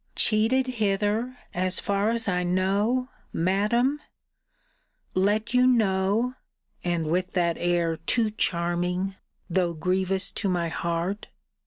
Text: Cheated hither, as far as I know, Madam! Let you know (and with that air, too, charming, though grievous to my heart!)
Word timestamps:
Cheated 0.15 0.65
hither, 0.65 1.37
as 1.53 1.79
far 1.79 2.09
as 2.09 2.27
I 2.27 2.41
know, 2.41 3.09
Madam! 3.31 3.99
Let 5.13 5.53
you 5.53 5.67
know 5.67 6.33
(and 6.83 7.05
with 7.05 7.33
that 7.33 7.55
air, 7.59 7.97
too, 7.97 8.31
charming, 8.31 9.13
though 9.47 9.73
grievous 9.73 10.31
to 10.31 10.49
my 10.49 10.69
heart!) 10.69 11.27